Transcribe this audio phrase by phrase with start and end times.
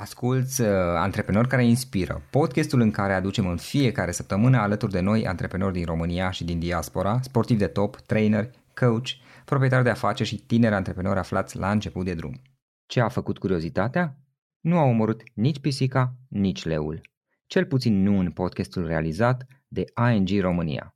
[0.00, 5.26] Asculți uh, Antreprenori care inspiră, podcastul în care aducem în fiecare săptămână alături de noi
[5.26, 9.08] antreprenori din România și din diaspora, sportivi de top, trainer, coach,
[9.44, 12.42] proprietari de afaceri și tineri antreprenori aflați la început de drum.
[12.86, 14.16] Ce a făcut curiozitatea?
[14.60, 17.00] Nu a omorât nici pisica, nici leul.
[17.46, 20.94] Cel puțin nu în podcastul realizat de ING România.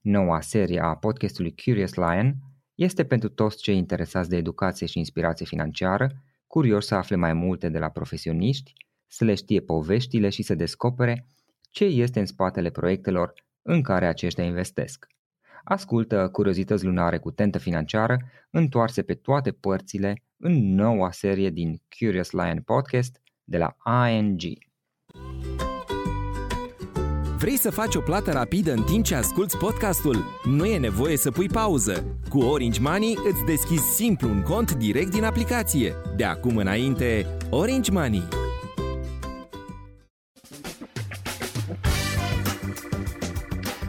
[0.00, 2.34] Noua serie a podcastului Curious Lion
[2.74, 6.23] este pentru toți cei interesați de educație și inspirație financiară,
[6.54, 8.72] curioși să afle mai multe de la profesioniști,
[9.06, 11.26] să le știe poveștile și să descopere
[11.70, 15.06] ce este în spatele proiectelor în care aceștia investesc.
[15.64, 18.18] Ascultă curiozități lunare cu tentă financiară,
[18.50, 23.76] întoarse pe toate părțile în noua serie din Curious Lion Podcast de la
[24.08, 24.40] ING.
[27.44, 30.24] Vrei să faci o plată rapidă în timp ce asculti podcastul?
[30.44, 32.04] Nu e nevoie să pui pauză.
[32.28, 35.94] Cu Orange Money îți deschizi simplu un cont direct din aplicație.
[36.16, 38.22] De acum înainte, Orange Money.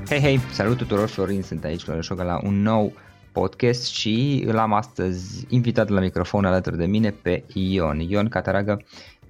[0.10, 2.94] Hei, hei, salut tuturor, Florin sunt aici, Florin Șoga, la un nou
[3.32, 8.00] podcast și îl am astăzi invitat la microfon alături de mine pe Ion.
[8.00, 8.82] Ion Cataragă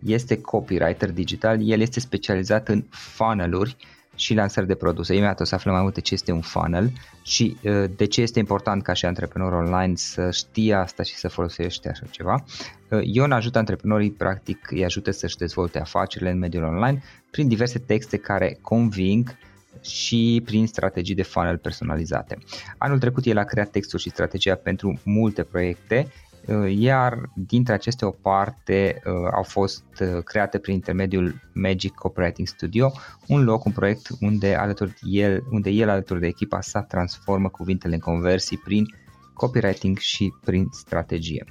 [0.05, 3.75] este copywriter digital, el este specializat în funnel-uri
[4.15, 5.13] și lansări de produse.
[5.13, 6.91] Imediat o să aflăm mai multe ce este un funnel
[7.23, 11.27] și uh, de ce este important ca și antreprenor online să știe asta și să
[11.27, 12.43] folosește așa ceva.
[12.89, 17.79] Uh, Ion ajută antreprenorii, practic îi ajută să-și dezvolte afacerile în mediul online prin diverse
[17.79, 19.37] texte care conving
[19.81, 22.37] și prin strategii de funnel personalizate.
[22.77, 26.24] Anul trecut el a creat textul și strategia pentru multe proiecte Uh,
[26.67, 32.91] iar dintre acestea o parte uh, au fost uh, create prin intermediul Magic Copywriting Studio,
[33.27, 37.93] un loc, un proiect unde, alături el, unde el alături de echipa sa transformă cuvintele
[37.93, 38.85] în conversii prin
[39.33, 41.45] copywriting și prin strategie.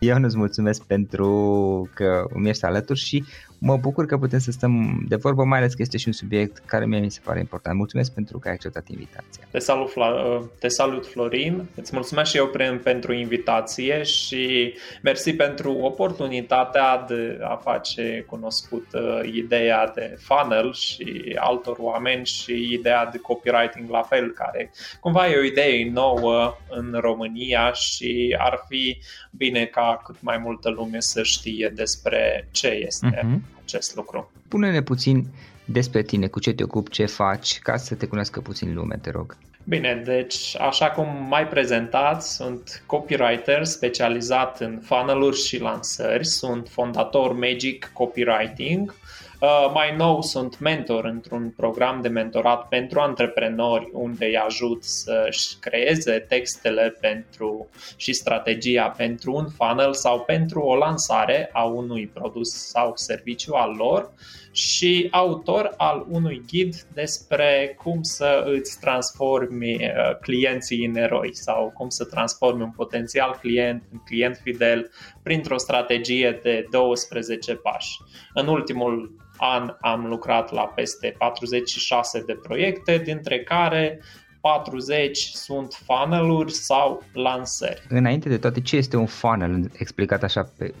[0.00, 3.24] Eu nu-ți mulțumesc pentru că îmi ești alături și
[3.64, 6.62] mă bucur că putem să stăm de vorbă, mai ales că este și un subiect
[6.66, 7.76] care mie mi se pare important.
[7.76, 9.46] Mulțumesc pentru că ai acceptat invitația.
[9.50, 12.50] Te salut, Fla- te salut Florin, îți mulțumesc și eu
[12.82, 21.36] pentru invitație și mersi pentru oportunitatea de a face cunoscut uh, ideea de funnel și
[21.38, 26.96] altor oameni și ideea de copywriting la fel, care cumva e o idee nouă în
[27.00, 28.98] România și ar fi
[29.30, 33.20] bine ca cât mai multă lume să știe despre ce este.
[33.22, 34.30] Uh-huh acest lucru.
[34.48, 35.26] Pune-ne puțin
[35.64, 39.10] despre tine, cu ce te ocupi, ce faci, ca să te cunoască puțin lume, te
[39.10, 39.36] rog.
[39.64, 47.32] Bine, deci așa cum mai prezentat, sunt copywriter specializat în funnel-uri și lansări, sunt fondator
[47.32, 49.01] Magic Copywriting, Uh,
[49.72, 56.18] mai nou sunt mentor într-un program de mentorat pentru antreprenori unde îi ajut să-și creeze
[56.18, 62.92] textele pentru și strategia pentru un funnel sau pentru o lansare a unui produs sau
[62.94, 64.12] serviciu al lor
[64.52, 71.72] și autor al unui ghid despre cum să îți transformi uh, clienții în eroi sau
[71.74, 74.90] cum să transformi un potențial client în client fidel
[75.22, 77.98] printr-o strategie de 12 pași.
[78.34, 84.00] În ultimul an am lucrat la peste 46 de proiecte, dintre care
[84.40, 87.82] 40 sunt funnel-uri sau lansări.
[87.88, 90.74] Înainte de toate, ce este un funnel explicat așa pe,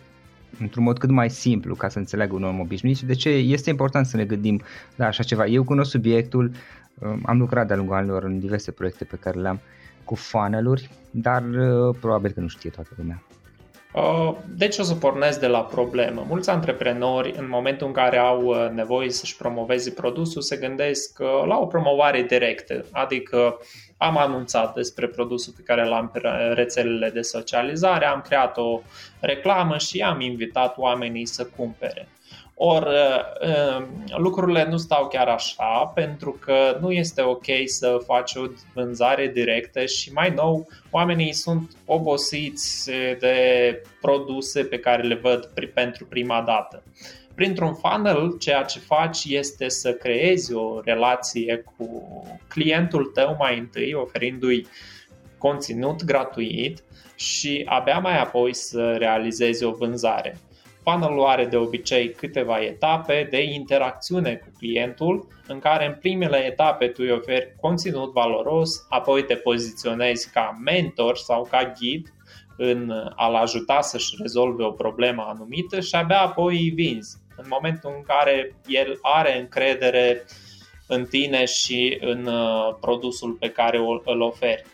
[0.58, 3.70] într-un mod cât mai simplu ca să înțeleagă un om obișnuit și de ce este
[3.70, 4.60] important să ne gândim
[4.96, 5.46] la așa ceva.
[5.46, 6.50] Eu cunosc subiectul,
[6.98, 9.60] um, am lucrat de-a lungul anilor în diverse proiecte pe care le-am
[10.04, 13.22] cu funnel-uri, dar uh, probabil că nu știe toată lumea.
[13.94, 16.24] Uh, deci o să pornesc de la problemă.
[16.28, 21.46] Mulți antreprenori, în momentul în care au uh, nevoie să-și promoveze produsul, se gândesc uh,
[21.46, 23.58] la o promovare directă, adică
[23.96, 26.20] am anunțat despre produsul pe care l-am pe
[26.54, 28.80] rețelele de socializare, am creat o
[29.20, 32.08] reclamă și am invitat oamenii să cumpere.
[32.64, 33.86] Ori uh,
[34.16, 38.42] lucrurile nu stau chiar așa pentru că nu este ok să faci o
[38.74, 43.36] vânzare directă și mai nou oamenii sunt obosiți de
[44.00, 46.82] produse pe care le văd pentru prima dată.
[47.34, 52.12] Printr-un funnel, ceea ce faci este să creezi o relație cu
[52.48, 54.66] clientul tău mai întâi, oferindu-i
[55.38, 56.82] conținut gratuit
[57.14, 60.36] și abia mai apoi să realizezi o vânzare.
[60.82, 66.86] Funnel are de obicei câteva etape de interacțiune cu clientul, în care în primele etape
[66.86, 72.12] tu îi oferi conținut valoros, apoi te poziționezi ca mentor sau ca ghid
[72.56, 77.16] în a-l ajuta să-și rezolve o problemă anumită și abia apoi îi vinzi.
[77.36, 80.24] În momentul în care el are încredere
[80.86, 84.64] în tine și în uh, produsul pe care îl oferi.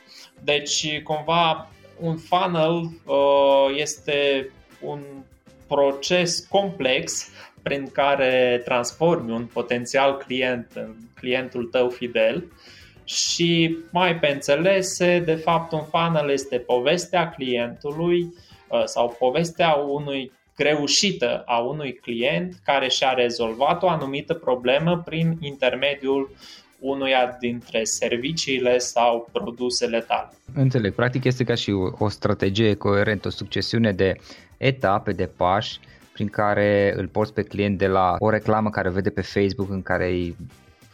[0.44, 1.68] Deci, cumva,
[2.00, 4.50] un funnel uh, este
[4.80, 5.00] un
[5.68, 7.30] proces complex
[7.62, 12.44] prin care transformi un potențial client în clientul tău fidel
[13.04, 18.22] și mai pe înțelese, de fapt un funnel este povestea clientului
[18.68, 25.36] uh, sau povestea unui reușită a unui client care și-a rezolvat o anumită problemă prin
[25.40, 26.30] intermediul
[26.78, 30.30] unuia dintre serviciile sau produsele tale.
[30.54, 34.14] Înțeleg, practic este ca și o strategie coerentă, o succesiune de
[34.58, 35.80] etape, de pași
[36.12, 39.70] prin care îl poți pe client de la o reclamă care o vede pe Facebook
[39.70, 40.36] în care îi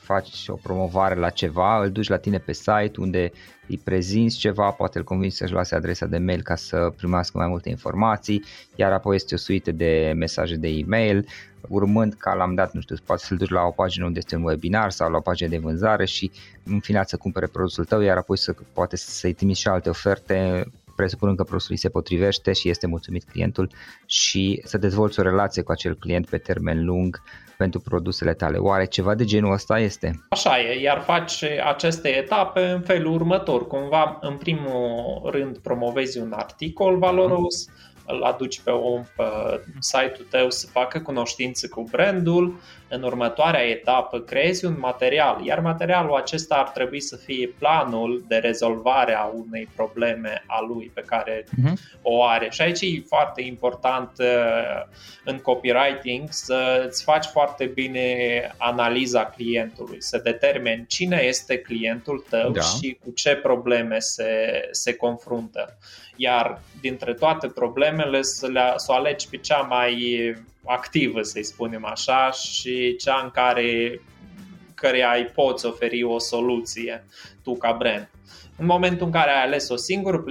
[0.05, 3.33] faci o promovare la ceva, îl duci la tine pe site unde
[3.69, 7.47] îi prezinți ceva, poate îl convingi să-și lase adresa de mail ca să primească mai
[7.47, 8.45] multe informații,
[8.75, 11.27] iar apoi este o suite de mesaje de e-mail,
[11.69, 14.43] urmând ca l-am dat, nu știu, poate să-l duci la o pagină unde este un
[14.43, 16.31] webinar sau la o pagină de vânzare și
[16.65, 20.65] în final să cumpere produsul tău, iar apoi să poate să-i trimiți și alte oferte
[20.97, 23.71] presupunând că produsul îi se potrivește și este mulțumit clientul
[24.07, 27.23] și să dezvolți o relație cu acel client pe termen lung
[27.57, 28.57] pentru produsele tale.
[28.57, 30.25] Oare ceva de genul ăsta este?
[30.29, 33.67] Așa e, iar faci aceste etape în felul următor.
[33.67, 39.25] Cumva, în primul rând, promovezi un articol valoros, uh-huh îl aduci pe om pe
[39.79, 42.61] site-ul tău să facă cunoștință cu brandul,
[42.95, 48.37] în următoarea etapă creezi un material, iar materialul acesta ar trebui să fie planul de
[48.37, 51.73] rezolvare a unei probleme a lui pe care uh-huh.
[52.03, 52.49] o are.
[52.51, 54.83] Și aici e foarte important uh,
[55.25, 58.07] în copywriting să îți faci foarte bine
[58.57, 62.61] analiza clientului, să determini cine este clientul tău da.
[62.61, 65.79] și cu ce probleme se, se confruntă.
[66.17, 70.35] Iar dintre toate problemele să, le, să o alegi pe cea mai
[70.67, 74.01] activă, să-i spunem așa, și cea în care
[74.75, 77.05] care ai poți oferi o soluție
[77.43, 78.09] tu ca brand.
[78.57, 80.25] În momentul în care ai ales o singură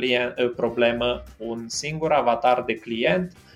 [0.56, 3.53] problemă, un singur avatar de client, uh,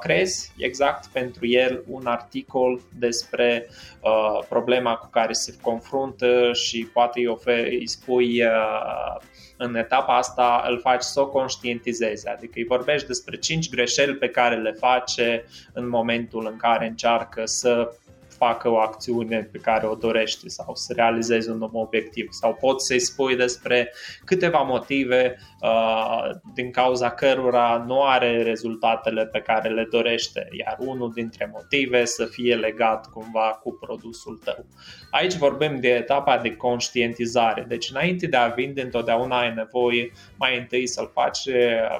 [0.00, 3.68] creezi exact pentru el un articol despre
[4.00, 9.16] uh, problema cu care se confruntă și poate îi, oferi, îi spui uh,
[9.56, 14.28] în etapa asta îl faci să o conștientizezi, adică îi vorbești despre 5 greșeli pe
[14.28, 17.92] care le face în momentul în care încearcă să
[18.38, 22.98] facă o acțiune pe care o dorește sau să realizeze un obiectiv sau poți să-i
[22.98, 23.92] spui despre
[24.24, 31.12] câteva motive uh, din cauza cărora nu are rezultatele pe care le dorește, iar unul
[31.12, 34.66] dintre motive să fie legat cumva cu produsul tău.
[35.10, 40.58] Aici vorbim de etapa de conștientizare, deci înainte de a vinde întotdeauna ai nevoie mai
[40.58, 41.38] întâi să-l faci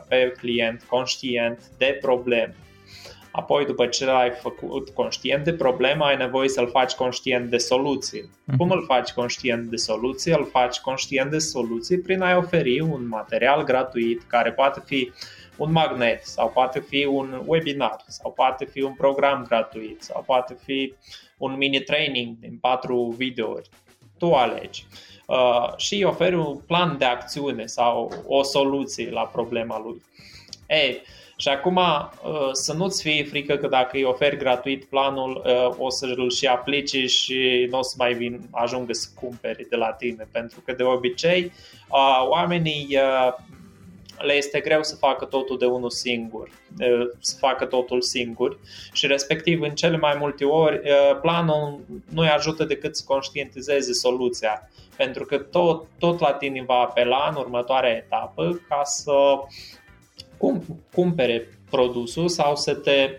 [0.09, 2.55] pe client conștient de probleme
[3.31, 8.23] Apoi, după ce l-ai făcut conștient de problemă, ai nevoie să-l faci conștient de soluție.
[8.23, 8.57] Uh-huh.
[8.57, 10.35] Cum îl faci conștient de soluție?
[10.35, 15.13] Îl faci conștient de soluție prin a-i oferi un material gratuit care poate fi
[15.57, 20.57] un magnet sau poate fi un webinar sau poate fi un program gratuit sau poate
[20.65, 20.95] fi
[21.39, 23.69] un mini training din patru videouri.
[24.19, 24.87] Tu alegi.
[25.27, 30.03] Uh, și îi oferi un plan de acțiune sau o soluție la problema lui.
[30.67, 31.03] Ei,
[31.41, 35.91] și acum uh, să nu-ți fie frică că dacă îi oferi gratuit planul, uh, o
[35.91, 40.29] să-l și aplici și nu o să mai vin, ajungă să cumperi de la tine.
[40.33, 41.53] Pentru că de obicei
[41.91, 42.99] uh, oamenii
[44.19, 46.51] le este greu să facă totul de unul singur,
[47.19, 48.59] să facă totul singur
[48.93, 50.81] și respectiv în cele mai multe ori
[51.21, 56.75] planul nu îi ajută decât să conștientizeze soluția pentru că tot, tot la tine va
[56.75, 59.49] apela în următoarea etapă ca să cum,
[60.93, 63.17] cumpere produsul sau să te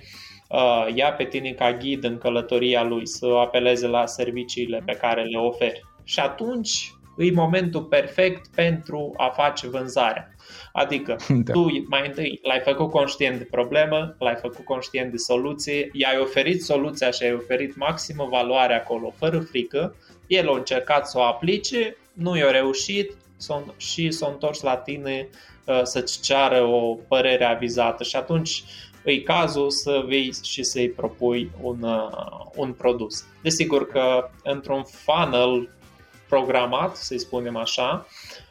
[0.49, 5.23] uh, ia pe tine ca ghid în călătoria lui, să apeleze la serviciile pe care
[5.23, 5.81] le oferi.
[6.03, 10.35] Și atunci e momentul perfect pentru a face vânzarea.
[10.73, 11.51] Adică da.
[11.51, 16.63] tu mai întâi l-ai făcut conștient de problemă, l-ai făcut conștient de soluție, i-ai oferit
[16.63, 19.95] soluția și ai oferit maximă valoare acolo, fără frică,
[20.27, 23.11] el a încercat să o aplice, nu i-a reușit
[23.77, 25.29] și s-a întors la tine
[25.69, 28.63] Uh, să-ți ceară o părere avizată și atunci
[29.03, 33.25] e cazul să vei și să-i propui un, uh, un produs.
[33.41, 35.69] Desigur că într-un funnel
[36.29, 38.07] programat, să-i spunem așa,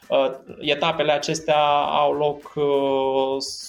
[0.08, 0.30] uh,
[0.60, 2.52] etapele acestea au loc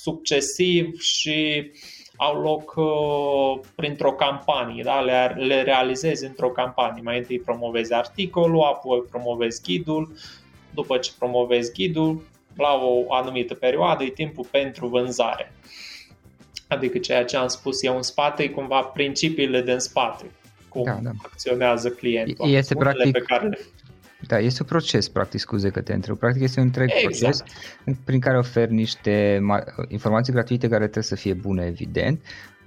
[0.02, 1.72] succesiv și
[2.16, 5.00] au loc uh, printr-o campanie, da?
[5.00, 7.02] le, le realizezi într-o campanie.
[7.02, 10.12] Mai întâi promovezi articolul, apoi promovezi ghidul,
[10.74, 12.22] după ce promovezi ghidul,
[12.58, 15.54] la o anumită perioadă e timpul pentru vânzare.
[16.68, 20.26] Adică ceea ce am spus eu în spate e cumva principiile din spate,
[20.68, 21.12] cum da, da.
[21.24, 22.50] acționează clientul.
[22.50, 23.60] Este practic pe care le
[24.28, 26.18] da, este un proces, practic, scuze că te întreb.
[26.18, 27.38] Practic este un întreg exact.
[27.38, 27.44] proces
[28.06, 29.42] prin care oferi niște
[29.88, 32.22] informații gratuite care trebuie să fie bune, evident.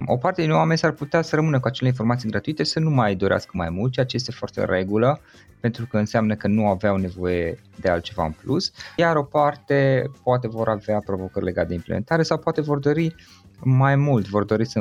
[0.05, 3.15] O parte din oameni s-ar putea să rămână cu acele informații gratuite să nu mai
[3.15, 5.19] dorească mai mult, ceea ce este foarte în regulă,
[5.59, 10.47] pentru că înseamnă că nu aveau nevoie de altceva în plus, iar o parte poate
[10.47, 13.15] vor avea provocări legate de implementare sau poate vor dori
[13.63, 14.79] mai mult, vor dori să,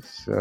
[0.00, 0.40] să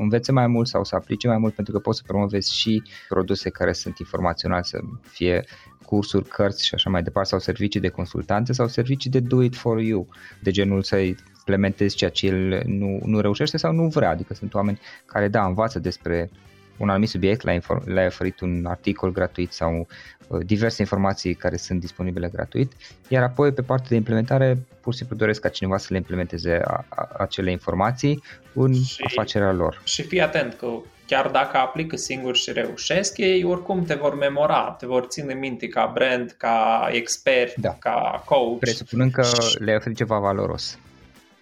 [0.00, 3.50] învețe mai mult sau să aplice mai mult pentru că poți să promovezi și produse
[3.50, 5.44] care sunt informaționale, să fie
[5.90, 9.56] cursuri, cărți și așa mai departe sau servicii de consultanță sau servicii de do it
[9.56, 10.08] for you,
[10.40, 14.54] de genul să implementezi ceea ce el nu, nu reușește sau nu vrea, adică sunt
[14.54, 16.30] oameni care da, învață despre
[16.76, 19.86] un anumit subiect, le-ai, le oferit un articol gratuit sau
[20.26, 22.72] uh, diverse informații care sunt disponibile gratuit,
[23.08, 26.60] iar apoi pe partea de implementare pur și simplu doresc ca cineva să le implementeze
[26.64, 29.80] a, a, acele informații în și, afacerea lor.
[29.84, 30.66] Și fii atent că
[31.10, 35.68] chiar dacă aplică singur și reușesc, ei oricum te vor memora, te vor ține minte
[35.68, 37.76] ca brand, ca expert, da.
[37.78, 38.58] ca coach.
[38.58, 39.26] Presupunând că
[39.58, 40.78] le oferi ceva valoros.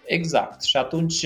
[0.05, 0.63] Exact.
[0.63, 1.25] Și atunci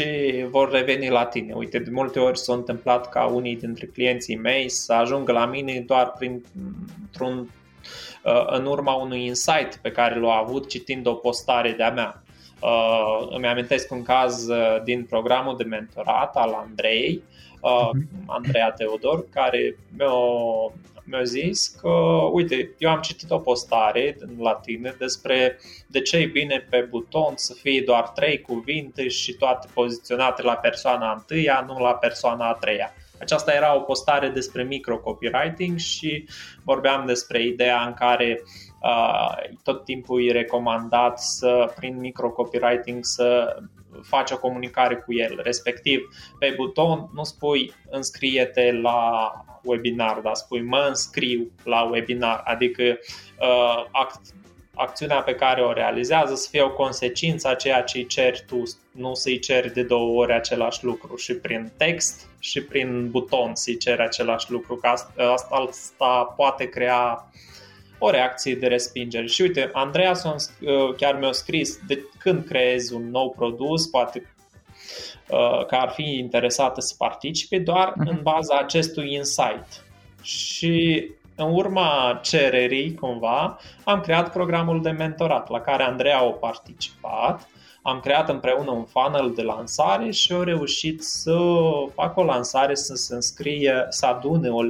[0.50, 1.54] vor reveni la tine.
[1.54, 5.84] Uite, de multe ori s-a întâmplat ca unii dintre clienții mei să ajungă la mine
[5.88, 7.38] doar printr-un
[8.24, 12.24] uh, în urma unui insight pe care l-au avut citind o postare de-a mea.
[12.60, 17.24] Uh, îmi amintesc un caz uh, din programul de mentorat al Andrei,
[17.64, 17.90] uh,
[18.26, 20.12] Andreea Teodor, care mi-a
[21.04, 21.90] mi-a zis că,
[22.32, 27.34] uite, eu am citit o postare la tine despre de ce e bine pe buton
[27.36, 32.50] să fie doar trei cuvinte și toate poziționate la persoana a întâia, nu la persoana
[32.50, 32.94] a treia.
[33.20, 36.28] Aceasta era o postare despre micro-copywriting și
[36.64, 38.42] vorbeam despre ideea în care
[38.82, 43.56] uh, tot timpul e recomandat să, prin micro-copywriting, să
[44.02, 45.40] faci o comunicare cu el.
[45.44, 46.10] Respectiv,
[46.40, 49.32] pe buton nu spui înscrie-te la
[49.64, 54.20] webinar, dar spui mă înscriu la webinar, adică uh, act,
[54.76, 58.64] acțiunea pe care o realizează să fie o consecință a ceea ce îi ceri tu,
[58.92, 63.78] nu să-i ceri de două ori același lucru și prin text și prin buton să-i
[63.78, 65.14] ceri același lucru, că asta,
[65.50, 67.30] asta poate crea
[68.06, 69.26] o reacție de respingere.
[69.26, 74.34] Și uite, Andreas uh, chiar mi-a scris de când creezi un nou produs, poate
[75.28, 78.10] uh, că ar fi interesată să participe doar uh-huh.
[78.10, 79.86] în baza acestui insight.
[80.22, 87.48] Și în urma cererii, cumva, am creat programul de mentorat la care Andreea a participat.
[87.82, 91.38] Am creat împreună un funnel de lansare și au reușit să
[91.94, 94.62] facă o lansare, să se înscrie, să adune o,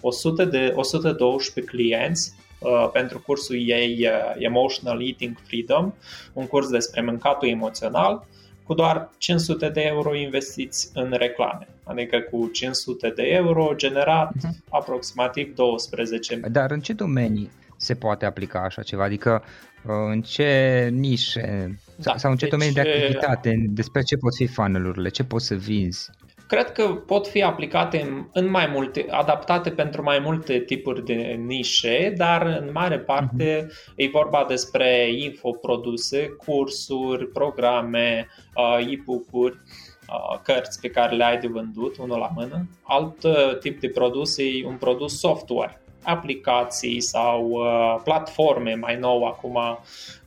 [0.00, 2.45] 100 de, 112 clienți Uh,
[2.92, 5.92] pentru cursul ei uh, Emotional Eating Freedom,
[6.32, 8.26] un curs despre mâncatul emoțional,
[8.66, 11.68] cu doar 500 de euro investiți în reclame.
[11.84, 14.68] Adică cu 500 de euro generat uh-huh.
[14.68, 16.36] aproximativ 12.
[16.36, 19.04] Dar în ce domenii se poate aplica așa ceva?
[19.04, 19.42] Adică
[19.84, 24.34] uh, în ce nișe da, sau în ce deci, domenii de activitate, despre ce pot
[24.34, 26.10] fi funnel ce poți să vinzi?
[26.46, 31.14] Cred că pot fi aplicate în mai multe, adaptate pentru mai multe tipuri de
[31.46, 33.94] nișe, dar în mare parte uh-huh.
[33.96, 41.46] e vorba despre infoproduse, cursuri, programe, uh, e-book-uri, uh, cărți pe care le ai de
[41.46, 42.68] vândut, unul la mână.
[42.82, 47.62] Alt uh, tip de produs e un produs software, aplicații sau
[48.04, 49.58] platforme mai nou acum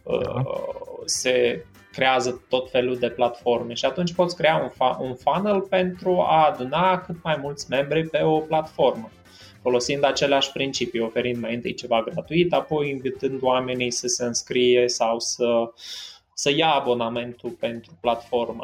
[0.04, 0.44] da.
[1.06, 1.66] se
[2.00, 6.46] creează tot felul de platforme și atunci poți crea un, fa- un funnel pentru a
[6.46, 9.10] aduna cât mai mulți membri pe o platformă
[9.62, 15.20] folosind aceleași principii, oferind mai întâi ceva gratuit, apoi invitând oamenii să se înscrie sau
[15.20, 15.72] să,
[16.34, 18.64] să ia abonamentul pentru platformă.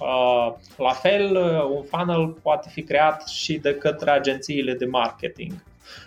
[0.00, 1.36] Uh, la fel,
[1.70, 5.52] un funnel poate fi creat și de către agențiile de marketing.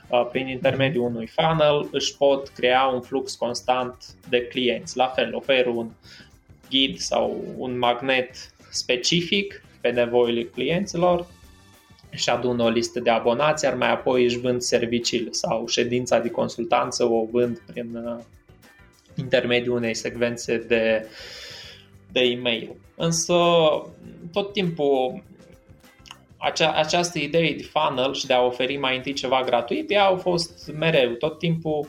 [0.09, 3.95] Uh, prin intermediul unui funnel își pot crea un flux constant
[4.29, 4.97] de clienți.
[4.97, 5.89] La fel, oferă un
[6.69, 8.35] ghid sau un magnet
[8.69, 11.27] specific pe nevoile clienților
[12.09, 16.29] și adună o listă de abonați, iar mai apoi își vând serviciile sau ședința de
[16.29, 18.23] consultanță o vând prin uh,
[19.15, 21.07] intermediul unei secvențe de,
[22.11, 22.75] de e-mail.
[22.95, 23.33] Însă
[24.31, 25.23] tot timpul
[26.37, 30.15] acea, această idee de funnel și de a oferi mai întâi ceva gratuit, ea au
[30.15, 31.87] fost mereu, tot timpul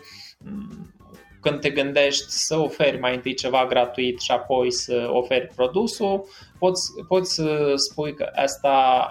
[1.40, 6.28] când te gândești să oferi mai întâi ceva gratuit și apoi să oferi produsul,
[6.58, 9.06] poți, poți să spui că asta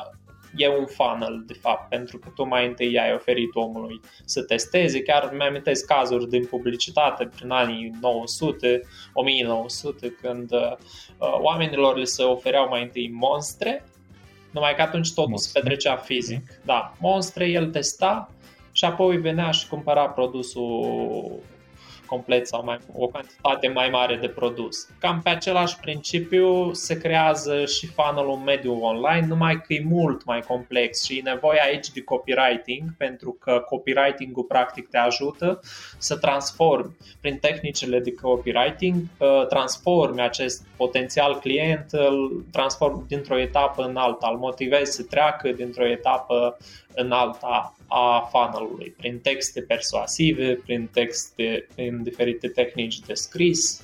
[0.56, 5.02] e un funnel, de fapt, pentru că tu mai întâi ai oferit omului să testeze.
[5.02, 8.82] Chiar mi-amintesc cazuri din publicitate prin anii 900,
[9.14, 10.74] 1900, când uh,
[11.18, 13.86] oamenilor le se ofereau mai întâi monstre,
[14.52, 15.52] numai că atunci totul monstre.
[15.52, 16.62] se petrecea fizic.
[16.66, 18.32] Da, monstre, el testa
[18.72, 21.32] și apoi venea și cumpăra produsul
[22.08, 24.88] complet sau mai, o cantitate mai mare de produs.
[25.00, 30.26] Cam pe același principiu se creează și funnel în mediul online, numai că e mult
[30.26, 35.60] mai complex și e nevoie aici de copywriting, pentru că copywriting-ul practic te ajută
[35.98, 43.84] să transformi prin tehnicile de copywriting, uh, transformi acest potențial client, îl transformi dintr-o etapă
[43.84, 46.58] în alta, îl motivezi să treacă dintr-o etapă
[46.96, 53.84] în alta a funnel-ului, prin texte persuasive, prin texte, prin diferite tehnici de scris,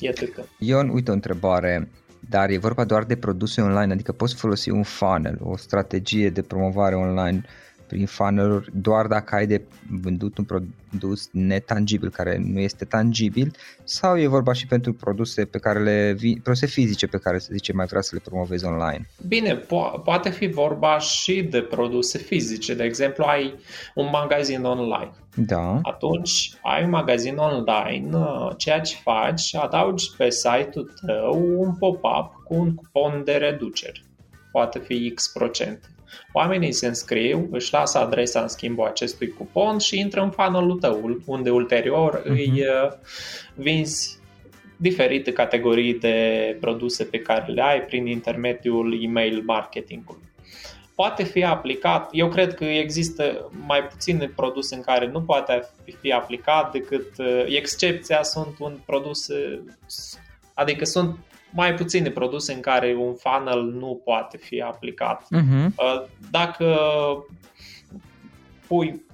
[0.00, 0.44] etc.
[0.58, 1.88] Ion, uite o întrebare,
[2.28, 6.42] dar e vorba doar de produse online, adică poți folosi un funnel, o strategie de
[6.42, 7.44] promovare online
[7.86, 14.18] prin funnel doar dacă ai de vândut un produs netangibil care nu este tangibil sau
[14.18, 17.86] e vorba și pentru produse pe care le produse fizice pe care să zice mai
[17.86, 19.08] vrea să le promovezi online?
[19.26, 22.74] Bine, po- poate fi vorba și de produse fizice.
[22.74, 23.54] De exemplu, ai
[23.94, 25.12] un magazin online.
[25.34, 25.80] Da.
[25.82, 28.10] Atunci ai un magazin online,
[28.56, 34.00] ceea ce faci, adaugi pe site-ul tău un pop-up cu un cupon de reducere.
[34.52, 35.88] Poate fi X procente
[36.32, 41.20] Oamenii se înscriu, își lasă adresa în schimbul acestui cupon și intră în funnel tău,
[41.24, 42.30] unde ulterior uh-huh.
[42.30, 42.92] îi uh,
[43.54, 44.18] vinzi
[44.76, 50.22] diferite categorii de produse pe care le ai prin intermediul email marketingului.
[50.94, 55.68] Poate fi aplicat, eu cred că există mai puține produse în care nu poate
[56.00, 59.28] fi aplicat decât uh, excepția sunt un produs,
[60.54, 61.18] adică sunt
[61.56, 65.22] mai puține produse în care un funnel nu poate fi aplicat.
[65.22, 65.70] Uh-huh.
[66.30, 66.76] Dacă
[68.66, 69.04] pui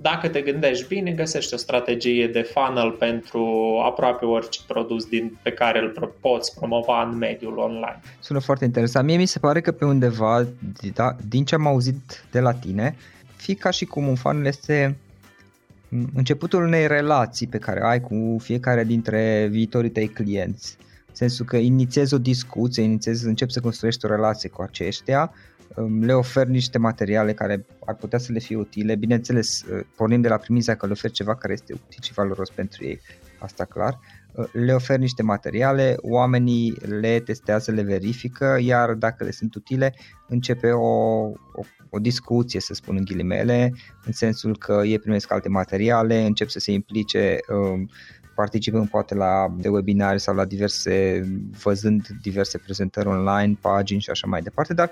[0.00, 3.44] dacă te gândești bine, găsești o strategie de funnel pentru
[3.84, 8.00] aproape orice produs din, pe care îl poți promova în mediul online.
[8.20, 9.06] Sună foarte interesant.
[9.06, 10.46] Mie mi se pare că pe undeva,
[10.94, 12.96] da, din ce am auzit de la tine,
[13.36, 14.96] fi ca și cum un funnel este
[16.14, 20.76] începutul unei relații pe care ai cu fiecare dintre viitorii tăi clienți
[21.16, 25.32] sensul că inițiezi o discuție, inițiezi, începi să construiești o relație cu aceștia,
[25.76, 30.20] um, le oferi niște materiale care ar putea să le fie utile, bineînțeles, uh, pornim
[30.20, 33.00] de la primiza că le oferi ceva care este util și valoros pentru ei,
[33.38, 33.98] asta clar,
[34.32, 39.94] uh, le oferi niște materiale, oamenii le testează, le verifică, iar dacă le sunt utile,
[40.28, 40.86] începe o,
[41.52, 43.72] o, o discuție, să spun în ghilimele,
[44.04, 47.88] în sensul că ei primesc alte materiale, încep să se implice um,
[48.36, 51.24] participăm poate la de webinare sau la diverse,
[51.62, 54.90] văzând diverse prezentări online, pagini și așa mai departe, dar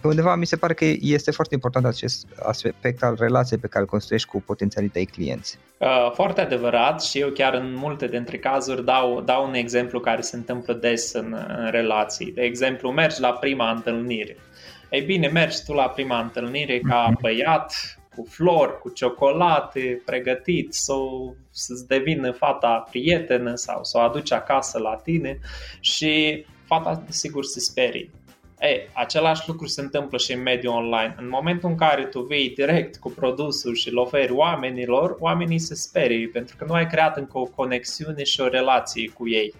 [0.00, 3.82] pe undeva mi se pare că este foarte important acest aspect al relației pe care
[3.82, 5.58] îl construiești cu potențialii tăi clienți.
[5.78, 10.20] Uh, foarte adevărat și eu chiar în multe dintre cazuri dau, dau un exemplu care
[10.20, 12.32] se întâmplă des în, în relații.
[12.32, 14.36] De exemplu, mergi la prima întâlnire.
[14.90, 17.18] Ei bine, mergi tu la prima întâlnire ca mhm.
[17.20, 24.32] băiat, cu flori, cu ciocolate, pregătit sau să-ți devină fata prietenă sau să o aduci
[24.32, 25.38] acasă la tine
[25.80, 28.10] și fata desigur se sperie.
[28.60, 31.14] Ei, același lucru se întâmplă și în mediul online.
[31.18, 35.74] În momentul în care tu vii direct cu produsul și îl oferi oamenilor, oamenii se
[35.74, 39.54] sperie pentru că nu ai creat încă o conexiune și o relație cu ei.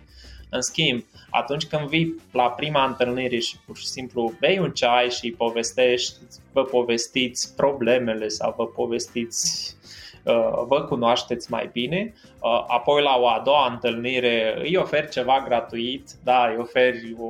[0.51, 5.11] În schimb, atunci când vii la prima întâlnire și pur și simplu bei un ceai
[5.11, 6.15] și povestești,
[6.53, 9.77] vă povestiți problemele sau vă povestiți
[10.25, 15.43] uh, vă cunoașteți mai bine, uh, apoi la o a doua întâlnire îi oferi ceva
[15.47, 17.27] gratuit, da, îi oferi o,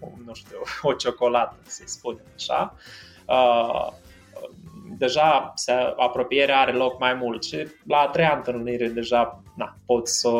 [0.00, 2.74] o nu știu, o ciocolată, să spunem așa,
[3.26, 3.88] uh,
[4.98, 10.18] deja se, apropierea are loc mai mult și la a treia întâlnire deja na, poți
[10.18, 10.30] să,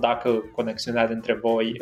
[0.00, 1.80] dacă conexiunea dintre voi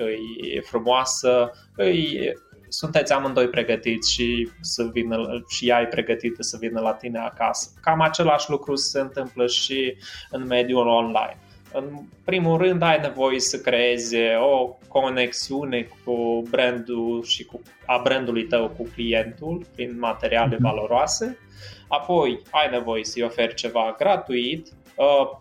[0.54, 2.32] e frumoasă, îi,
[2.68, 7.70] sunteți amândoi pregătiți și, să vină, și ea e pregătită să vină la tine acasă.
[7.80, 9.96] Cam același lucru se întâmplă și
[10.30, 11.38] în mediul online.
[11.72, 11.84] În
[12.24, 18.68] primul rând ai nevoie să creezi o conexiune cu brandul și cu, a brandului tău
[18.68, 20.62] cu clientul prin materiale mhm.
[20.62, 21.38] valoroase
[21.88, 24.72] Apoi ai nevoie să-i oferi ceva gratuit, uh,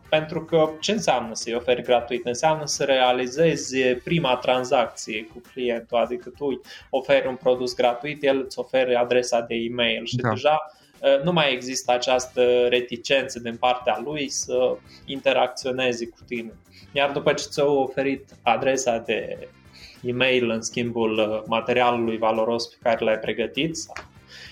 [0.10, 2.26] pentru că ce înseamnă să-i oferi gratuit?
[2.26, 8.60] Înseamnă să realizezi prima tranzacție cu clientul, adică tu oferi un produs gratuit, el îți
[8.60, 10.30] oferi adresa de e-mail și da.
[10.30, 16.54] deja uh, nu mai există această reticență din partea lui să interacționeze cu tine.
[16.92, 19.48] Iar după ce ți-a oferit adresa de
[20.02, 23.94] e-mail în schimbul materialului valoros pe care l-ai pregătit sau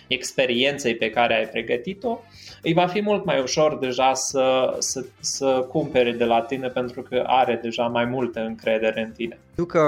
[0.07, 2.19] experienței pe care ai pregătit-o,
[2.61, 7.01] îi va fi mult mai ușor deja să, să, să cumpere de la tine pentru
[7.01, 9.39] că are deja mai multă încredere în tine.
[9.55, 9.79] Tu că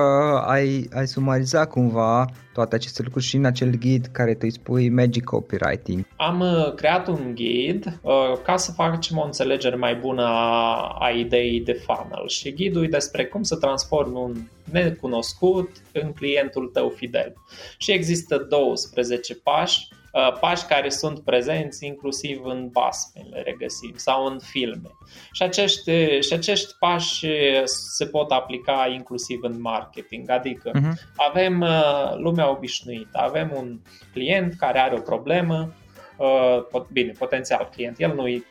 [0.46, 4.90] ai, ai sumarizat cumva toate aceste lucruri și în acel ghid care tu îi spui
[4.90, 6.06] Magic Copywriting.
[6.16, 11.10] Am uh, creat un ghid uh, ca să facem o înțelegere mai bună a, a
[11.10, 14.36] ideii de funnel și ghidul e despre cum să transformi un
[14.72, 17.34] necunoscut în clientul tău fidel.
[17.78, 24.26] Și există 12 pași Uh, pași care sunt prezenți inclusiv în basme, le regăsim, sau
[24.26, 24.90] în filme.
[25.32, 27.28] Și acești, și acești pași
[27.66, 30.92] se pot aplica inclusiv în marketing, adică uh-huh.
[31.16, 33.80] avem uh, lumea obișnuită, avem un
[34.14, 35.74] client care are o problemă,
[36.18, 38.44] uh, bine, potențial client, el nu e,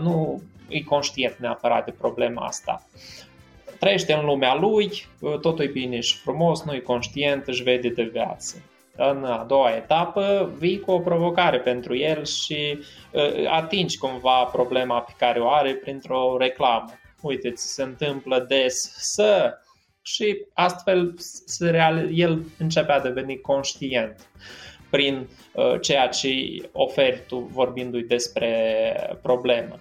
[0.00, 2.86] nu e conștient neapărat de problema asta
[3.80, 4.90] trăiește în lumea lui,
[5.40, 8.62] totul e bine și frumos, nu e conștient, își vede de viață
[8.96, 12.78] în a doua etapă vii cu o provocare pentru el și
[13.12, 16.90] uh, atingi cumva problema pe care o are printr-o reclamă.
[17.22, 19.54] Uite, ți se întâmplă des să
[20.02, 21.14] și astfel
[22.12, 24.28] el începe a deveni conștient
[24.90, 26.28] prin uh, ceea ce
[26.72, 29.78] oferi tu vorbindu-i despre problemă.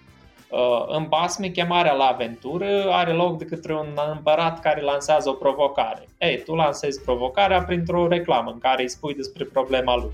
[0.50, 5.34] Uh, în basme, chemarea la aventură are loc de către un împărat care lansează o
[5.34, 6.08] provocare.
[6.18, 10.12] Ei, tu lansezi provocarea printr-o reclamă în care îi spui despre problema lui.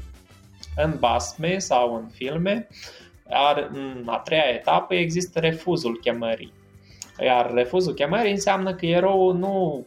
[0.76, 2.68] În basme sau în filme,
[3.30, 6.54] ar, în a treia etapă există refuzul chemării.
[7.20, 9.86] Iar refuzul chemării înseamnă că eroul nu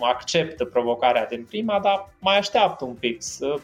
[0.00, 3.60] acceptă provocarea din prima, dar mai așteaptă un pic să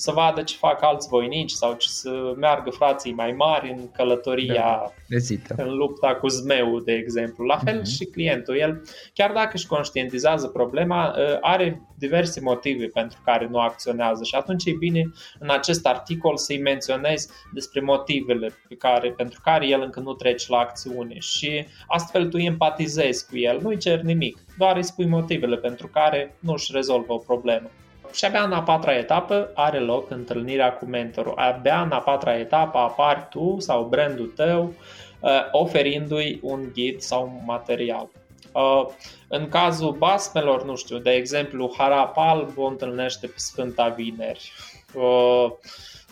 [0.00, 4.92] să vadă ce fac alți voinici sau ce să meargă frații mai mari în călătoria,
[5.08, 7.44] da, în lupta cu zmeu, de exemplu.
[7.44, 7.96] La fel uh-huh.
[7.96, 8.56] și clientul.
[8.56, 8.82] El,
[9.14, 14.64] chiar dacă își conștientizează problema, ă, are diverse motive pentru care nu acționează și atunci
[14.64, 15.02] e bine
[15.38, 20.46] în acest articol să-i menționezi despre motivele pe care, pentru care el încă nu trece
[20.48, 25.56] la acțiune și astfel tu empatizezi cu el, nu-i cer nimic, doar îi spui motivele
[25.56, 27.70] pentru care nu își rezolvă o problemă
[28.12, 31.32] și abia în a patra etapă are loc întâlnirea cu mentorul.
[31.36, 34.74] Abia în a patra etapă apari tu sau brandul tău
[35.20, 38.08] uh, oferindu-i un ghid sau un material.
[38.52, 38.86] Uh,
[39.28, 44.52] în cazul basmelor, nu știu, de exemplu, Harap Alb o întâlnește pe Sfânta Vineri.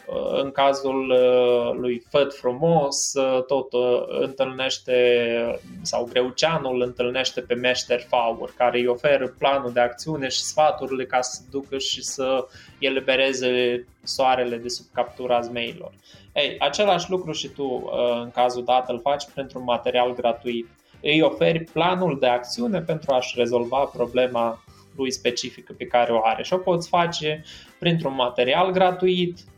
[0.09, 3.73] Uh, Uh, în cazul uh, lui Făt Frumos, uh, tot
[4.21, 11.05] întâlnește, sau Greuceanul întâlnește pe Meșter Faur, care îi oferă planul de acțiune și sfaturile
[11.05, 12.47] ca să ducă și să
[12.79, 15.93] elibereze soarele de sub captura zmeilor.
[16.35, 17.91] Ei, același lucru și tu
[18.23, 20.69] în cazul dat îl faci pentru un material gratuit.
[21.03, 24.65] Îi oferi planul de acțiune pentru a-și rezolva problema
[24.97, 27.45] lui specifică pe care o are și o poți face
[27.79, 29.58] printr-un material gratuit, Uh,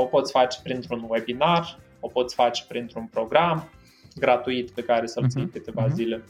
[0.00, 3.70] o poți face printr-un webinar, o poți face printr-un program
[4.16, 5.52] gratuit pe care să-l ții uh-huh.
[5.52, 5.94] câteva uh-huh.
[5.94, 6.24] zile.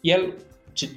[0.00, 0.34] El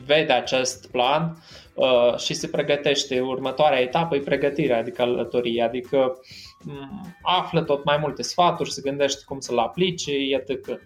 [0.06, 1.38] vede acest plan
[1.74, 3.20] uh, și se pregătește.
[3.20, 6.20] Următoarea etapă e pregătirea de călătorie, adică
[6.68, 10.80] um, află tot mai multe sfaturi, se gândește cum să-l aplice, etc.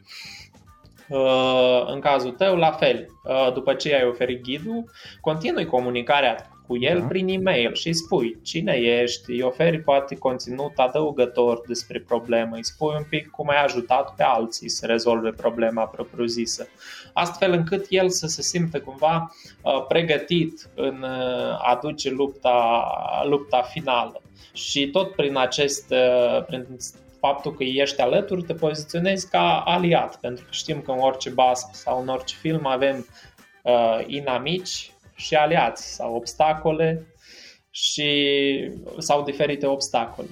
[1.09, 4.91] Uh, în cazul tău, la fel, uh, după ce ai oferit ghidul,
[5.21, 7.05] continui comunicarea cu el da.
[7.05, 12.65] prin e-mail și îi spui cine ești, îi oferi poate conținut adăugător despre problemă, îi
[12.65, 16.67] spui un pic cum ai ajutat pe alții să rezolve problema propriu-zisă,
[17.13, 22.85] astfel încât el să se simtă cumva uh, pregătit în uh, a duce lupta,
[23.29, 24.21] lupta finală.
[24.53, 26.65] Și tot prin acest, uh, prin
[27.19, 31.69] faptul că ești alături, te poziționezi ca aliat, pentru că știm că în orice bas
[31.71, 33.07] sau în orice film avem
[33.63, 37.05] uh, inamici și aliați sau obstacole
[37.71, 38.11] și,
[38.97, 40.27] sau diferite obstacole.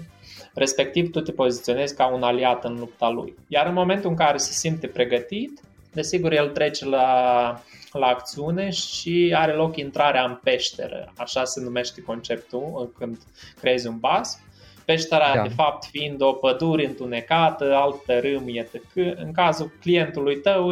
[0.53, 3.35] Respectiv, tu te poziționezi ca un aliat în lupta lui.
[3.47, 5.61] Iar în momentul în care se simte pregătit,
[5.93, 11.13] desigur, el trece la, la acțiune și are loc intrarea în peșteră.
[11.17, 13.17] Așa se numește conceptul când
[13.59, 14.41] creezi un bas.
[14.87, 15.41] Peștera, da.
[15.41, 18.73] de fapt, fiind o pădure întunecată, alt tărâm, etc.
[18.95, 20.71] În cazul clientului tău,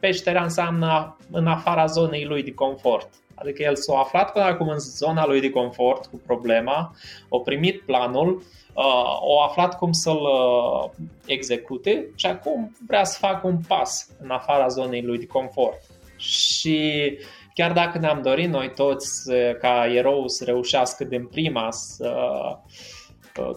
[0.00, 3.08] peștera înseamnă în afara zonei lui de confort.
[3.34, 6.94] Adică el s-a aflat până acum în zona lui de confort cu problema,
[7.30, 8.42] a primit planul,
[8.74, 8.84] uh,
[9.40, 10.90] a aflat cum să-l uh,
[11.26, 15.80] execute și acum vrea să facă un pas în afara zonei lui de confort.
[16.16, 17.18] Și
[17.54, 22.16] chiar dacă ne-am dorit noi toți uh, ca erou să reușească din prima să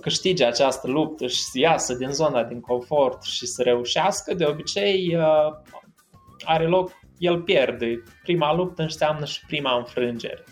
[0.01, 5.17] câștige această luptă și să iasă din zona din confort și să reușească, de obicei
[6.45, 8.03] are loc el pierde.
[8.23, 10.43] Prima luptă înseamnă și prima înfrângere.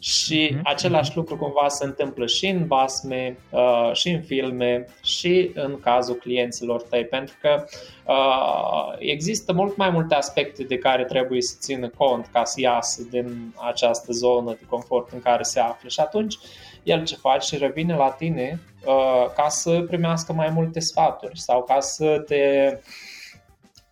[0.00, 0.62] Și mm-hmm.
[0.62, 6.14] același lucru cumva se întâmplă și în basme, uh, și în filme, și în cazul
[6.14, 7.64] clienților tăi, pentru că
[8.06, 13.02] uh, există mult mai multe aspecte de care trebuie să țină cont ca să iasă
[13.10, 15.88] din această zonă de confort în care se află.
[15.88, 16.38] Și atunci
[16.82, 17.58] el ce face?
[17.58, 22.76] Revine la tine uh, ca să primească mai multe sfaturi sau ca să te,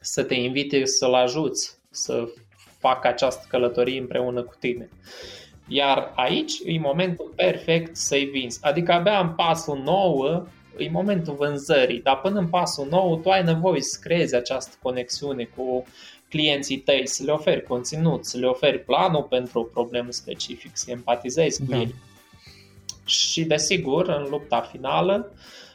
[0.00, 2.28] să te invite să-l ajuți să
[2.78, 4.88] facă această călătorie împreună cu tine.
[5.68, 8.58] Iar aici e momentul perfect să-i vinzi.
[8.62, 13.42] Adică abia în pasul nou e momentul vânzării, dar până în pasul nou tu ai
[13.42, 15.84] nevoie să creezi această conexiune cu
[16.28, 20.90] clienții tăi, să le oferi conținut, să le oferi planul pentru o problemă specifică, să
[20.90, 21.76] empatizezi cu da.
[21.76, 21.94] ei.
[23.06, 25.32] Și desigur, în lupta finală,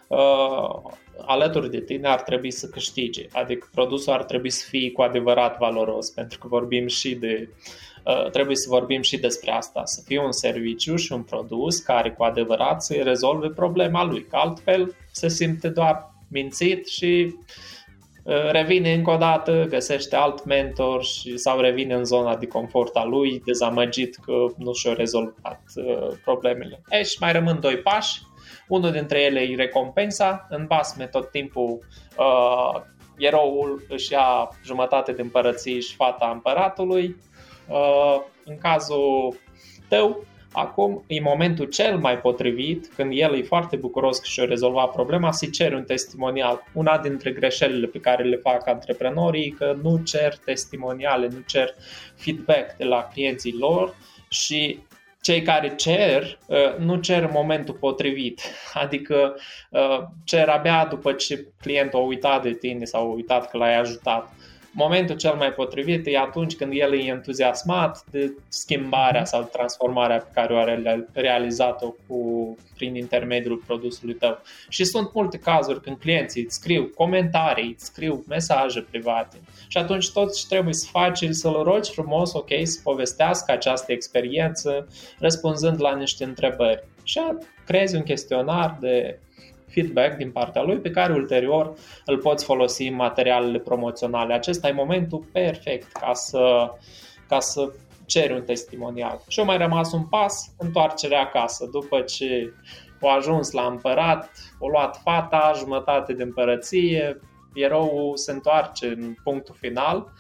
[0.08, 0.92] uh,
[1.26, 3.28] alături de tine ar trebui să câștige.
[3.32, 7.50] Adică produsul ar trebui să fie cu adevărat valoros, pentru că vorbim și de
[8.06, 12.12] uh, trebuie să vorbim și despre asta, să fie un serviciu și un produs care
[12.12, 17.44] cu adevărat să rezolve problema lui, că altfel se simte doar mințit și uh,
[18.52, 23.04] revine încă o dată, găsește alt mentor și, sau revine în zona de confort a
[23.04, 26.82] lui, dezamăgit că nu și-a rezolvat uh, problemele.
[26.90, 28.22] E, și mai rămân doi pași,
[28.68, 30.48] unul dintre ele e recompensa.
[30.50, 31.80] În basme tot timpul
[32.18, 32.82] uh,
[33.18, 37.16] eroul își ia jumătate de împărăție și fata împăratului.
[37.68, 39.36] Uh, în cazul
[39.88, 44.92] tău, acum e momentul cel mai potrivit, când el e foarte bucuros că și-a rezolvat
[44.92, 46.64] problema, să ceri un testimonial.
[46.74, 51.74] Una dintre greșelile pe care le fac antreprenorii e că nu cer testimoniale, nu cer
[52.16, 53.96] feedback de la clienții lor
[54.30, 54.80] și
[55.22, 58.42] cei care cer, uh, nu cer în momentul potrivit,
[58.84, 59.36] adică
[59.70, 63.78] uh, cer abia după ce clientul a uitat de tine sau a uitat că l-ai
[63.78, 64.34] ajutat
[64.72, 69.30] momentul cel mai potrivit e atunci când el e entuziasmat de schimbarea mhm.
[69.30, 70.66] sau transformarea pe care o a
[71.14, 74.42] realizat-o cu, prin intermediul produsului tău.
[74.70, 80.12] Și sunt multe cazuri când clienții îți scriu comentarii, îți scriu mesaje private și atunci
[80.12, 84.88] tot ce trebuie să faci e să-l rogi frumos, ok, să povestească această experiență
[85.20, 86.84] răspunzând la niște întrebări.
[87.04, 87.20] Și
[87.66, 89.20] creezi un chestionar de
[89.72, 91.74] feedback din partea lui pe care ulterior
[92.06, 94.34] îl poți folosi în materialele promoționale.
[94.34, 96.72] Acesta e momentul perfect ca să,
[97.28, 97.72] ca să
[98.06, 99.22] ceri un testimonial.
[99.28, 101.70] Și a mai rămas un pas, întoarcerea acasă.
[101.72, 102.54] După ce
[103.02, 107.20] a ajuns la împărat, o luat fata, jumătate de împărăție,
[107.54, 110.12] eroul se întoarce în punctul final,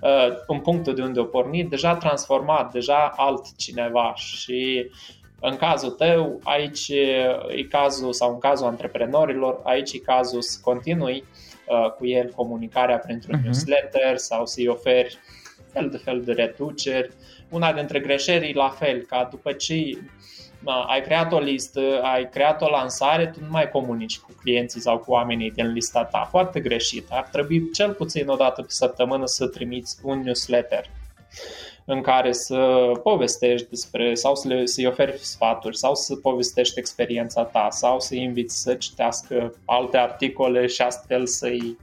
[0.00, 4.90] uh, în punctul de unde a pornit, deja transformat, deja altcineva și
[5.44, 11.24] în cazul tău, aici e cazul, sau în cazul antreprenorilor, aici e cazul să continui
[11.68, 13.44] uh, cu el comunicarea printr-un uh-huh.
[13.44, 15.18] newsletter sau să-i oferi
[15.72, 17.10] fel de fel de reduceri.
[17.50, 19.74] Una dintre greșeli la fel, ca după ce
[20.64, 24.80] uh, ai creat o listă, ai creat o lansare, tu nu mai comunici cu clienții
[24.80, 26.26] sau cu oamenii din lista ta.
[26.30, 27.06] Foarte greșit.
[27.10, 30.90] Ar trebui cel puțin o dată pe săptămână să trimiți un newsletter
[31.84, 37.42] în care să povestești despre sau să le, să-i oferi sfaturi sau să povestești experiența
[37.42, 41.76] ta sau să-i inviți să citească alte articole și astfel să-i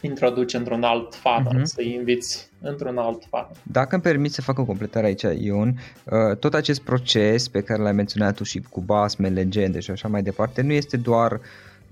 [0.00, 1.64] introduci într-un alt funnel, uh-huh.
[1.64, 3.56] să-i inviți într-un alt funnel.
[3.62, 7.82] Dacă îmi permiți să fac o completare aici, Ion, uh, tot acest proces pe care
[7.82, 11.40] l-ai menționat tu și cu basme, legende și așa mai departe, nu este doar uh,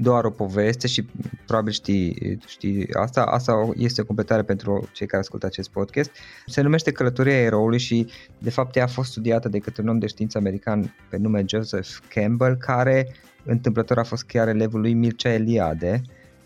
[0.03, 1.07] doar o poveste și
[1.47, 6.11] probabil știi, știi asta, asta este o completare pentru cei care ascultă acest podcast.
[6.47, 8.07] Se numește Călătoria eroului și
[8.39, 11.45] de fapt ea a fost studiată de către un om de știință american pe nume
[11.47, 16.03] Joseph Campbell care întâmplător a fost chiar elevul lui Mircea Eliade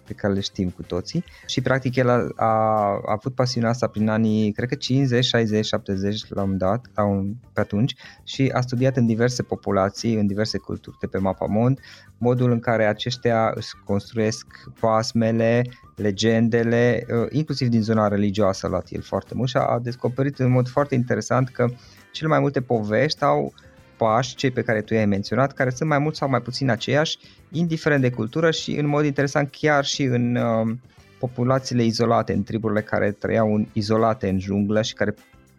[0.07, 1.25] pe care le știm cu toții.
[1.47, 5.67] Și practic el a, a, a avut pasiunea asta prin anii, cred că 50, 60,
[5.67, 10.27] 70 la un dat, la un, pe atunci și a studiat în diverse populații, în
[10.27, 11.81] diverse culturi de pe mapamond,
[12.19, 14.47] modul în care aceștia își construiesc
[14.81, 15.63] pasmele,
[15.97, 20.69] legendele, uh, inclusiv din zona religioasă la el foarte mult și a descoperit în mod
[20.69, 21.67] foarte interesant că
[22.13, 23.55] cele mai multe povești au
[23.97, 27.19] pași, cei pe care tu i-ai menționat, care sunt mai mult sau mai puțin aceiași,
[27.51, 30.77] indiferent de cultură și în mod interesant chiar și în uh,
[31.19, 35.15] populațiile izolate, în triburile care trăiau în, izolate în junglă și care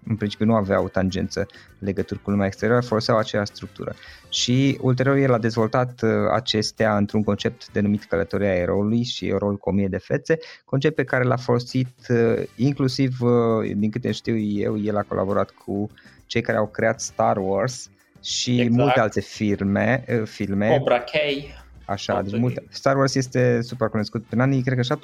[0.10, 1.46] în principiu nu aveau tangență
[1.80, 3.94] legături cu lumea exterioară, foloseau aceeași structură.
[4.30, 9.70] Și ulterior el a dezvoltat uh, acestea într-un concept denumit călătoria eroului și erol cu
[9.70, 14.38] o mie de fețe, concept pe care l-a folosit uh, inclusiv, uh, din câte știu
[14.38, 15.90] eu, el a colaborat cu
[16.26, 17.90] cei care au creat Star Wars
[18.28, 18.82] și exact.
[18.82, 20.78] multe alte filme, filme.
[20.78, 21.12] Cobra K.
[21.86, 22.64] Așa, deci multe.
[22.70, 24.26] Star Wars este super cunoscut.
[24.30, 24.96] În anii, cred că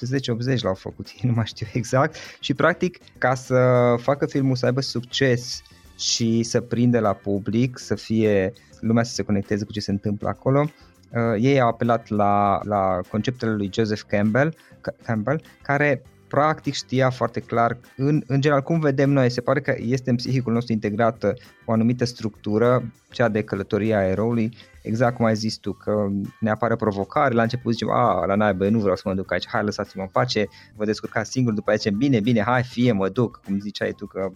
[0.58, 2.16] 70-80 l-au făcut, nu mai știu exact.
[2.40, 3.56] Și practic, ca să
[3.98, 5.62] facă filmul să aibă succes
[6.00, 10.28] și să prinde la public, să fie lumea să se conecteze cu ce se întâmplă
[10.28, 10.70] acolo,
[11.10, 14.56] uh, ei au apelat la, la conceptele lui Joseph Campbell,
[15.04, 16.02] Campbell care
[16.34, 20.16] practic știa foarte clar, în, în general, cum vedem noi, se pare că este în
[20.16, 21.34] psihicul nostru integrată
[21.66, 26.08] o anumită structură, cea de călătoria a eroului, exact cum ai zis tu, că
[26.40, 29.48] ne apare provocare, la început zicem, a, la naibă, nu vreau să mă duc aici,
[29.48, 33.10] hai lăsați-mă în pace, vă descurcați singur, după aceea zicem, bine, bine, hai, fie, mă
[33.10, 34.32] duc, cum ziceai tu că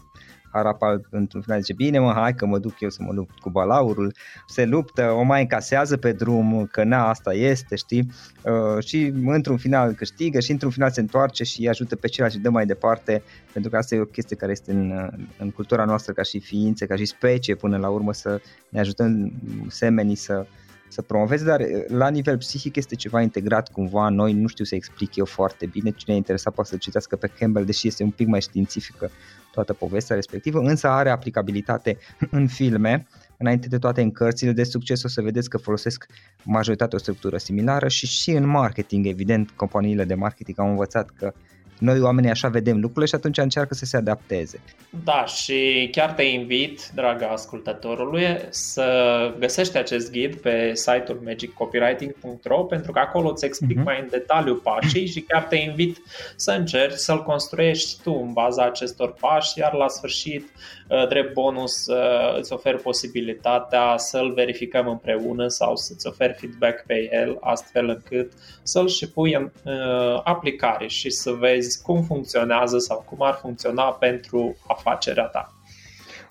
[0.57, 3.49] Arapal într-un final zice, bine mă, hai că mă duc eu să mă lupt cu
[3.49, 4.13] balaurul,
[4.47, 8.11] se luptă, o mai încasează pe drum, că na, asta este, știi,
[8.43, 12.37] uh, și într-un final câștigă și într-un final se întoarce și îi ajută pe ceilalți
[12.37, 15.85] și dă mai departe, pentru că asta e o chestie care este în, în cultura
[15.85, 19.31] noastră ca și ființe, ca și specie până la urmă să ne ajutăm
[19.67, 20.45] semenii să,
[20.87, 24.75] să promoveze, dar uh, la nivel psihic este ceva integrat cumva noi, nu știu să
[24.75, 28.11] explic eu foarte bine, cine e interesat poate să citească pe Campbell, deși este un
[28.11, 29.11] pic mai științifică
[29.57, 31.97] toată povestea respectivă, însă are aplicabilitate
[32.31, 36.05] în filme, înainte de toate în cărțile de succes o să vedeți că folosesc
[36.43, 41.33] majoritatea o structură similară și și în marketing, evident, companiile de marketing au învățat că
[41.79, 44.59] noi oamenii așa vedem lucrurile și atunci încearcă să se adapteze.
[45.03, 48.85] Da, și chiar te invit, dragă ascultătorului, să
[49.39, 53.83] găsești acest ghid pe site-ul magiccopywriting.ro pentru că acolo îți explic uh-huh.
[53.83, 55.97] mai în detaliu pașii și chiar te invit
[56.35, 60.51] să încerci să-l construiești tu în baza acestor pași, iar la sfârșit,
[60.89, 67.09] uh, drept bonus, uh, îți ofer posibilitatea să-l verificăm împreună sau să-ți oferi feedback pe
[67.11, 68.31] el, astfel încât
[68.63, 73.38] să-l și pui în uh, aplicare și să vezi vezi cum funcționează sau cum ar
[73.41, 75.53] funcționa pentru afacerea ta.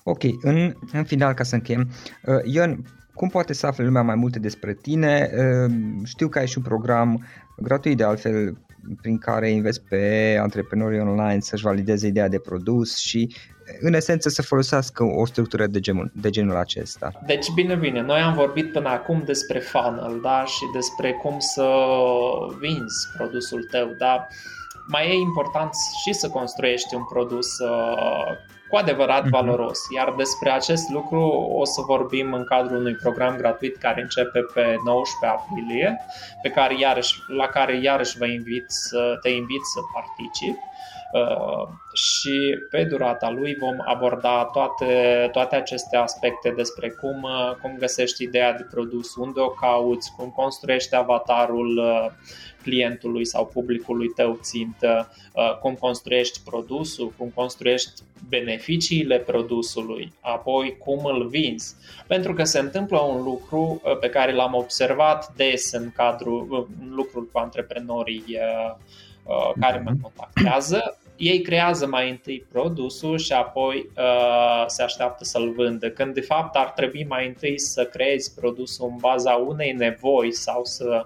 [0.03, 1.89] Ok, în, în final, ca să încheiem,
[2.25, 5.29] uh, Ion, cum poate să afle lumea mai multe despre tine?
[5.33, 5.71] Uh,
[6.03, 7.25] știu că ai și un program
[7.57, 8.57] gratuit de altfel
[9.01, 13.35] prin care investi pe antreprenorii online să-și valideze ideea de produs și
[13.79, 17.11] în esență să folosească o structură de genul, de genul acesta.
[17.25, 20.43] Deci bine, bine, noi am vorbit până acum despre funnel da?
[20.45, 21.67] și despre cum să
[22.59, 24.27] vinzi produsul tău, da?
[24.87, 28.31] Mai e important și să construiești un produs uh,
[28.69, 29.29] cu adevărat uh-huh.
[29.29, 29.79] valoros.
[29.95, 31.19] Iar despre acest lucru
[31.51, 36.01] o să vorbim în cadrul unui program gratuit care începe pe 19 aprilie,
[36.41, 40.59] pe care iarăși, la care iarăși vă invit să te invit să participi.
[41.11, 47.75] Uh, și pe durata lui vom aborda toate, toate aceste aspecte despre cum, uh, cum
[47.77, 52.11] găsești ideea de produs, unde o cauți, cum construiești avatarul uh,
[52.61, 55.11] clientului sau publicului tău țintă,
[55.61, 61.75] cum construiești produsul, cum construiești beneficiile produsului, apoi cum îl vinzi.
[62.07, 67.29] Pentru că se întâmplă un lucru pe care l-am observat des în cadrul în lucrul
[67.31, 68.37] cu antreprenorii
[69.59, 70.01] care mă mhm.
[70.01, 76.21] contactează, ei creează mai întâi produsul și apoi uh, se așteaptă să-l vândă, când de
[76.21, 81.05] fapt ar trebui mai întâi să creezi produsul în baza unei nevoi sau să,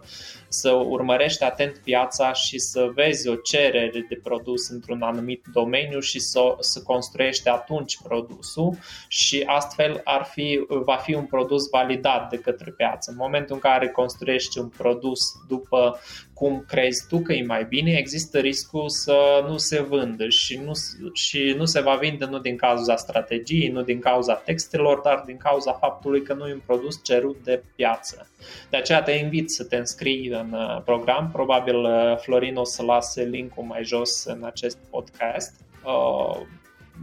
[0.53, 6.19] să urmărești atent piața și să vezi o cerere de produs într-un anumit domeniu și
[6.19, 12.37] să, să construiești atunci produsul și astfel ar fi, va fi un produs validat de
[12.37, 13.11] către piață.
[13.11, 15.99] În momentul în care construiești un produs după
[16.41, 20.71] cum crezi tu că e mai bine, există riscul să nu se vândă și nu,
[21.13, 25.37] și nu se va vinde nu din cauza strategiei, nu din cauza textelor, dar din
[25.37, 28.27] cauza faptului că nu e un produs cerut de piață.
[28.69, 32.83] De aceea te invit să te înscrii în uh, program, probabil uh, Florin o să
[32.83, 35.53] lase linkul mai jos în acest podcast.
[35.85, 36.37] Uh,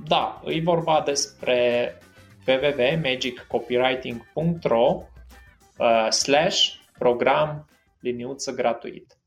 [0.06, 1.92] da, e vorba despre
[2.46, 5.02] www.magiccopywriting.ro
[6.10, 7.68] slash program
[8.00, 9.18] liniuță gratuit.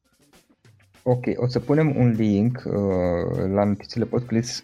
[1.04, 2.74] Ok, o să punem un link uh,
[3.54, 4.08] la notițele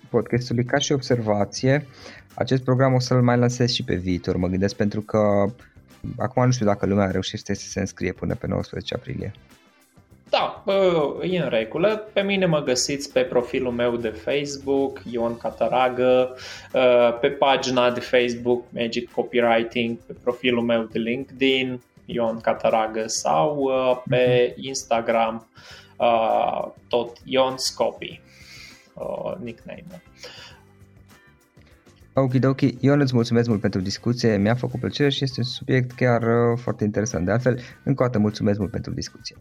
[0.10, 1.88] podcastului ca și observație.
[2.34, 5.46] Acest program o să-l mai lansez și pe viitor, mă gândesc, pentru că
[6.18, 9.32] acum nu știu dacă lumea reușește să se înscrie până pe 19 aprilie.
[10.30, 10.64] Da,
[11.22, 12.10] e în regulă.
[12.14, 16.36] Pe mine mă găsiți pe profilul meu de Facebook, Ion Cataragă,
[16.74, 23.58] uh, pe pagina de Facebook Magic Copywriting, pe profilul meu de LinkedIn, Ion Cataragă, sau
[23.58, 24.68] uh, pe mhm.
[24.68, 25.48] Instagram
[25.98, 28.22] uh, tot Ion Scopi,
[28.94, 30.02] uh, nickname-ul.
[32.20, 32.62] Ok, ok.
[32.80, 36.58] Ion, îți mulțumesc mult pentru discuție, mi-a făcut plăcere și este un subiect chiar uh,
[36.62, 37.26] foarte interesant.
[37.26, 39.36] De altfel, încă o dată mulțumesc mult pentru discuție.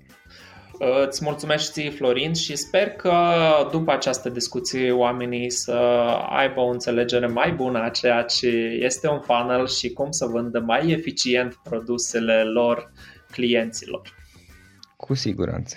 [0.78, 3.14] Uh, îți mulțumesc și ție, Florin, și sper că
[3.70, 5.72] după această discuție oamenii să
[6.28, 8.48] aibă o înțelegere mai bună a ceea ce
[8.80, 12.92] este un funnel și cum să vândă mai eficient produsele lor
[13.30, 14.14] clienților.
[14.96, 15.76] Cu siguranță.